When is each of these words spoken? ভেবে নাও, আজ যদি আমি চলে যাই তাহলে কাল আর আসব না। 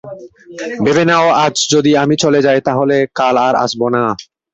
ভেবে 0.83 1.03
নাও, 1.09 1.27
আজ 1.43 1.55
যদি 1.73 1.91
আমি 2.03 2.15
চলে 2.23 2.39
যাই 2.45 2.59
তাহলে 2.67 2.95
কাল 3.17 3.35
আর 3.47 3.53
আসব 3.63 3.81
না। 3.95 4.03